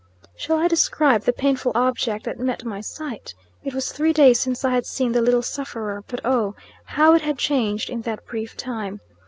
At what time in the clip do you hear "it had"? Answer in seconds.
7.13-7.37